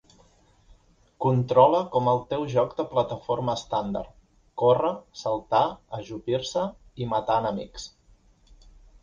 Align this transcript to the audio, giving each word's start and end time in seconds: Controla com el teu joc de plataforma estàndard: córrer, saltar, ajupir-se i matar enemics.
Controla 1.25 1.81
com 1.95 2.09
el 2.13 2.21
teu 2.31 2.45
joc 2.53 2.73
de 2.79 2.85
plataforma 2.93 3.55
estàndard: 3.61 4.09
córrer, 4.63 4.91
saltar, 5.21 5.61
ajupir-se 6.01 6.67
i 7.05 7.11
matar 7.15 7.39
enemics. 7.45 7.87